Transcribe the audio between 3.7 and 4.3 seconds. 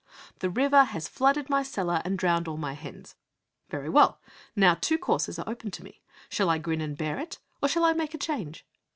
well.